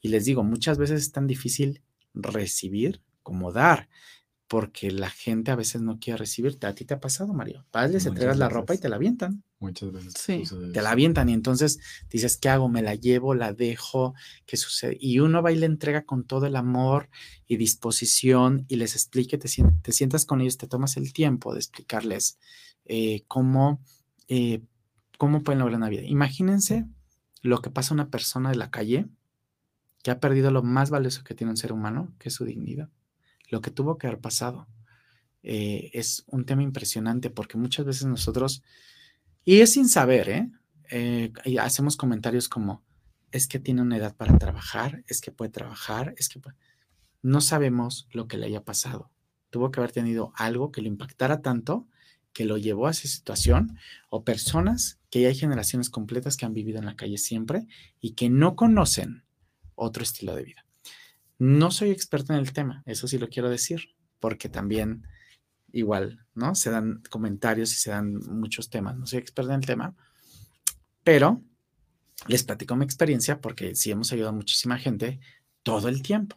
[0.00, 1.82] Y les digo, muchas veces es tan difícil
[2.14, 3.88] recibir como dar
[4.48, 6.66] porque la gente a veces no quiere recibirte.
[6.66, 7.66] ¿A ti te ha pasado, Mario?
[7.72, 9.42] Vas, les entregas la ropa y te la avientan.
[9.58, 10.14] Muchas veces.
[10.16, 10.44] Sí.
[10.72, 11.80] Te la avientan y entonces
[12.10, 12.68] dices, ¿qué hago?
[12.68, 13.34] ¿Me la llevo?
[13.34, 14.14] ¿La dejo?
[14.44, 14.96] ¿Qué sucede?
[15.00, 17.08] Y uno va y le entrega con todo el amor
[17.48, 19.48] y disposición y les explique, te,
[19.82, 22.38] te sientas con ellos, te tomas el tiempo de explicarles
[22.84, 23.80] eh, cómo,
[24.28, 24.62] eh,
[25.18, 26.02] cómo pueden lograr una vida.
[26.02, 26.86] Imagínense
[27.42, 29.06] lo que pasa a una persona de la calle
[30.04, 32.90] que ha perdido lo más valioso que tiene un ser humano, que es su dignidad
[33.48, 34.66] lo que tuvo que haber pasado.
[35.42, 38.62] Eh, es un tema impresionante porque muchas veces nosotros,
[39.44, 40.50] y es sin saber, ¿eh?
[40.90, 41.32] ¿eh?
[41.60, 42.82] hacemos comentarios como,
[43.30, 46.40] es que tiene una edad para trabajar, es que puede trabajar, es que
[47.22, 49.10] no sabemos lo que le haya pasado.
[49.50, 51.86] Tuvo que haber tenido algo que lo impactara tanto
[52.36, 53.78] que lo llevó a esa situación
[54.10, 57.66] o personas que ya hay generaciones completas que han vivido en la calle siempre
[57.98, 59.24] y que no conocen
[59.74, 60.65] otro estilo de vida.
[61.38, 65.06] No soy experto en el tema, eso sí lo quiero decir, porque también
[65.72, 66.54] igual, ¿no?
[66.54, 68.96] Se dan comentarios y se dan muchos temas.
[68.96, 69.94] No soy experto en el tema,
[71.04, 71.42] pero
[72.26, 75.20] les platico mi experiencia porque sí hemos ayudado a muchísima gente
[75.62, 76.36] todo el tiempo.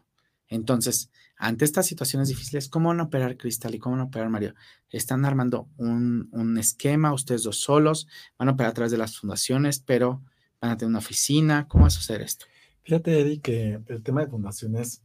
[0.50, 4.30] Entonces, ante estas situaciones difíciles, ¿cómo van a operar Cristal y cómo van a operar
[4.30, 4.56] Mario?
[4.90, 9.18] Están armando un, un, esquema, ustedes dos solos, van a operar a través de las
[9.18, 10.24] fundaciones, pero
[10.60, 11.68] van a tener una oficina.
[11.68, 12.46] ¿Cómo va a suceder esto?
[12.84, 15.04] Fíjate, Eddie, que el tema de fundaciones,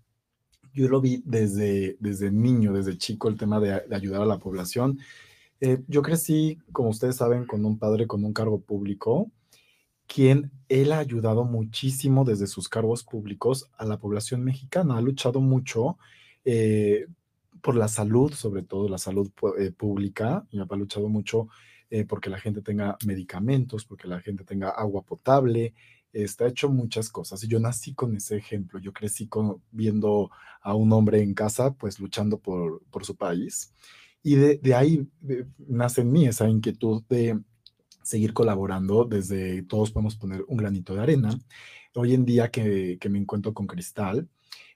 [0.72, 4.98] yo lo vi desde, desde niño, desde chico, el tema de, ayudar a la población.
[5.60, 9.30] Eh, yo crecí, como ustedes saben, con un padre con un cargo público,
[10.06, 14.96] quien él ha ayudado muchísimo desde sus cargos públicos a la población mexicana.
[14.96, 15.98] Ha luchado mucho
[16.44, 17.06] eh,
[17.62, 20.46] por la salud, sobre todo la salud eh, pública.
[20.52, 21.48] Mi papá ha luchado mucho
[22.08, 25.74] porque la gente tenga medicamentos, porque la gente tenga agua potable,
[26.14, 27.42] está hecho muchas cosas.
[27.44, 28.78] Y yo nací con ese ejemplo.
[28.78, 30.30] Yo crecí con, viendo
[30.62, 33.74] a un hombre en casa, pues luchando por, por su país.
[34.22, 35.06] Y de, de ahí
[35.58, 37.38] nace en mí esa inquietud de
[38.02, 41.38] seguir colaborando desde todos podemos poner un granito de arena.
[41.94, 44.28] Hoy en día que, que me encuentro con Cristal,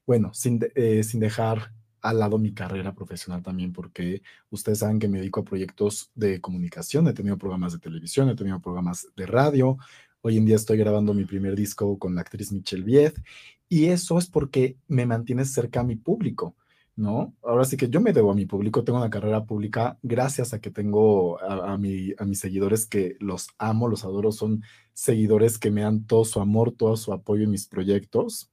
[0.06, 5.08] bueno, sin, eh, sin dejar al lado mi carrera profesional también, porque ustedes saben que
[5.08, 9.26] me dedico a proyectos de comunicación, he tenido programas de televisión, he tenido programas de
[9.26, 9.78] radio,
[10.22, 13.22] hoy en día estoy grabando mi primer disco con la actriz Michelle Viet,
[13.68, 16.56] y eso es porque me mantiene cerca a mi público.
[16.96, 17.32] ¿no?
[17.44, 20.60] Ahora sí que yo me debo a mi público, tengo una carrera pública gracias a
[20.60, 24.64] que tengo a, a, mi, a mis seguidores que los amo, los adoro, son
[24.94, 28.50] seguidores que me dan todo su amor, todo su apoyo en mis proyectos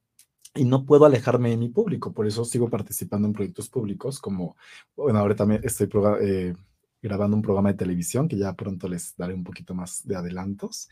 [0.56, 4.56] y no puedo alejarme de mi público, por eso sigo participando en proyectos públicos, como,
[4.96, 5.88] bueno, ahora también estoy
[6.20, 6.54] eh,
[7.02, 10.88] grabando un programa de televisión que ya pronto les daré un poquito más de adelantos.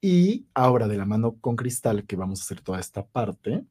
[0.00, 3.64] Y ahora de la mano con Cristal, que vamos a hacer toda esta parte,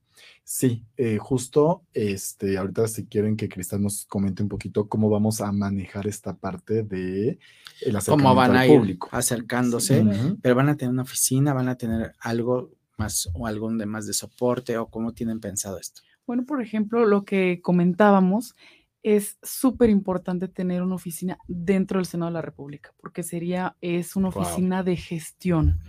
[0.44, 5.40] sí, eh, justo, este, ahorita si quieren que Cristal nos comente un poquito cómo vamos
[5.42, 7.40] a manejar esta parte de
[7.82, 10.06] el cómo van a ir acercándose,
[10.42, 14.08] pero van a tener una oficina, van a tener algo más o algún de más
[14.08, 16.02] de soporte o cómo tienen pensado esto?
[16.26, 18.56] Bueno, por ejemplo, lo que comentábamos
[19.04, 24.16] es súper importante tener una oficina dentro del Senado de la República, porque sería, es
[24.16, 25.80] una oficina de gestión,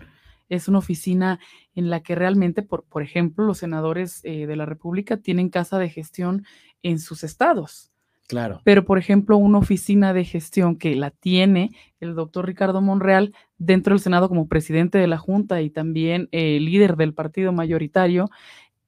[0.48, 1.40] es una oficina
[1.74, 5.78] en la que realmente, por, por ejemplo, los senadores eh, de la República tienen casa
[5.78, 6.44] de gestión
[6.82, 7.90] en sus estados.
[8.28, 8.60] Claro.
[8.62, 13.94] Pero, por ejemplo, una oficina de gestión que la tiene el doctor Ricardo Monreal dentro
[13.94, 18.28] del Senado como presidente de la Junta y también eh, líder del partido mayoritario,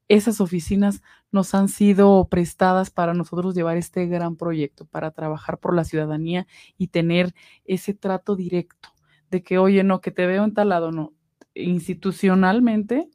[0.09, 1.03] esas oficinas
[1.33, 6.47] nos han sido prestadas para nosotros llevar este gran proyecto, para trabajar por la ciudadanía
[6.77, 7.33] y tener
[7.65, 8.91] ese trato directo
[9.31, 11.15] de que, oye, no, que te veo en tal lado, no.
[11.55, 13.09] Institucionalmente,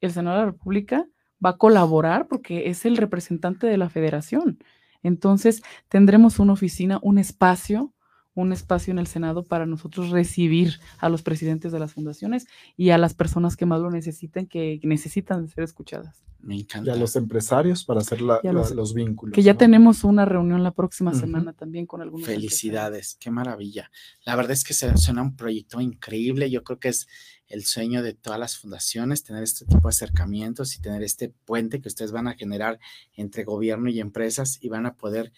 [0.00, 1.06] el Senado de la República
[1.44, 4.58] va a colaborar porque es el representante de la federación.
[5.02, 7.94] Entonces, tendremos una oficina, un espacio,
[8.34, 12.90] un espacio en el Senado para nosotros recibir a los presidentes de las fundaciones y
[12.90, 16.22] a las personas que más lo necesiten, que necesitan ser escuchadas.
[16.42, 16.90] Me encanta.
[16.90, 19.34] Y a los empresarios para hacer los, vínculos.
[19.34, 22.26] Que ya tenemos una reunión la próxima semana también con algunos.
[22.26, 23.90] Felicidades, qué maravilla.
[24.24, 26.50] La verdad es que se suena un proyecto increíble.
[26.50, 27.08] Yo creo que es
[27.50, 31.80] el sueño de todas las fundaciones, tener este tipo de acercamientos y tener este puente
[31.80, 32.78] que ustedes van a generar
[33.14, 35.32] entre gobierno y empresas y van a poder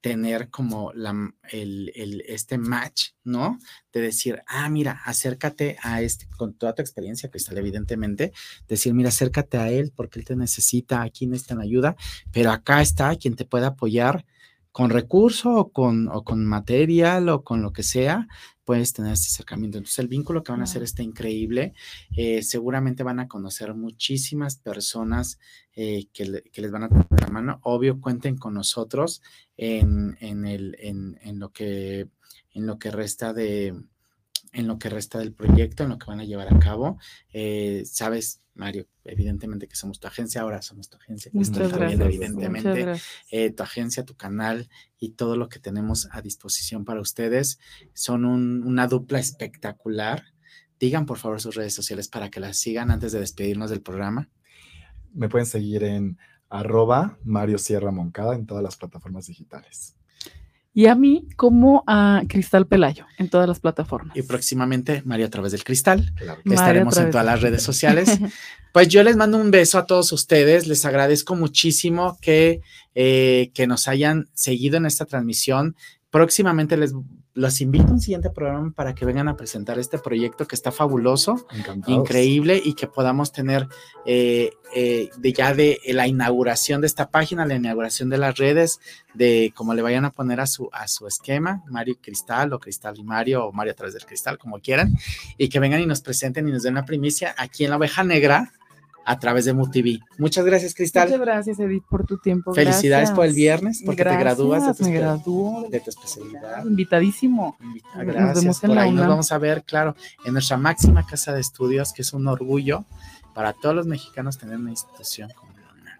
[0.00, 3.58] tener como la, el, este match, ¿no?
[3.92, 8.32] De decir, ah, mira, acércate a este, con toda tu experiencia, Cristal, evidentemente,
[8.68, 11.96] decir, mira, acércate a él porque él te necesita, aquí necesitan ayuda,
[12.32, 14.24] pero acá está quien te puede apoyar
[14.78, 18.28] con recurso o con, o con material o con lo que sea,
[18.64, 19.76] puedes tener este acercamiento.
[19.76, 21.74] Entonces, el vínculo que van a hacer está increíble.
[22.16, 25.40] Eh, seguramente van a conocer muchísimas personas
[25.74, 27.58] eh, que, les van a tener la mano.
[27.64, 29.20] Obvio, cuenten con nosotros
[29.56, 32.08] en, en, el, en, en, lo, que,
[32.52, 33.74] en lo que resta de
[34.52, 36.98] en lo que resta del proyecto, en lo que van a llevar a cabo.
[37.32, 41.30] Eh, sabes, Mario, evidentemente que somos tu agencia, ahora somos tu agencia.
[41.34, 42.00] Muchas gracias.
[42.00, 44.68] Evidentemente, eh, tu agencia, tu canal
[44.98, 47.58] y todo lo que tenemos a disposición para ustedes
[47.92, 50.24] son una dupla espectacular.
[50.80, 54.30] Digan por favor sus redes sociales para que las sigan antes de despedirnos del programa.
[55.12, 56.18] Me pueden seguir en
[56.48, 59.97] arroba Mario Sierra Moncada en todas las plataformas digitales
[60.74, 64.16] y a mí como a Cristal Pelayo en todas las plataformas.
[64.16, 66.12] Y próximamente María a través del Cristal.
[66.44, 68.18] Estaremos en todas las redes sociales.
[68.72, 70.66] pues yo les mando un beso a todos ustedes.
[70.66, 72.60] Les agradezco muchísimo que,
[72.94, 75.74] eh, que nos hayan seguido en esta transmisión.
[76.10, 76.94] Próximamente les
[77.38, 80.72] los invito a un siguiente programa para que vengan a presentar este proyecto que está
[80.72, 81.46] fabuloso,
[81.86, 83.68] increíble y que podamos tener
[84.04, 88.80] eh, eh, de ya de la inauguración de esta página, la inauguración de las redes,
[89.14, 92.58] de cómo le vayan a poner a su, a su esquema, Mario y Cristal o
[92.58, 94.96] Cristal y Mario o Mario a través del Cristal, como quieran,
[95.36, 98.02] y que vengan y nos presenten y nos den una primicia aquí en la oveja
[98.02, 98.52] negra
[99.08, 100.00] a través de MUTV.
[100.18, 101.08] Muchas gracias, Cristal.
[101.08, 102.52] Muchas gracias, Edith, por tu tiempo.
[102.52, 106.66] Felicidades por el viernes, porque te gradúas de tu, me gradúo de tu especialidad.
[106.66, 107.56] Invitadísimo.
[107.94, 108.34] gracias.
[108.34, 109.96] Nos vemos en por la ahí nos vamos a ver, claro,
[110.26, 112.84] en nuestra máxima casa de estudios, que es un orgullo
[113.34, 115.48] para todos los mexicanos tener una institución como.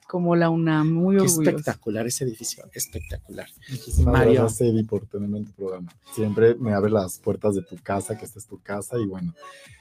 [0.08, 1.42] Como la UNAM, muy orgulloso.
[1.42, 3.46] Espectacular ese edificio, espectacular.
[3.68, 4.40] Muchísimas Mario.
[4.40, 5.92] gracias, Edith, por tenerme en tu programa.
[6.14, 9.34] Siempre me abre las puertas de tu casa, que esta es tu casa, y bueno,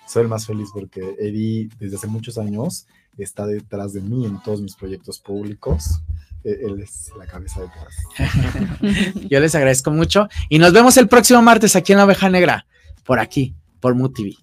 [0.06, 2.88] soy el más feliz porque Eddie, desde hace muchos años,
[3.24, 6.02] está detrás de mí en todos mis proyectos públicos.
[6.44, 9.14] E, él es la cabeza detrás.
[9.30, 12.66] Yo les agradezco mucho y nos vemos el próximo martes aquí en La Oveja Negra,
[13.04, 14.36] por aquí, por MUTV.